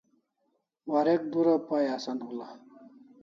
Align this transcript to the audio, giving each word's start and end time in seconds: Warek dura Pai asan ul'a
Warek 0.89 1.21
dura 1.31 1.55
Pai 1.67 1.87
asan 1.95 2.19
ul'a 2.29 2.49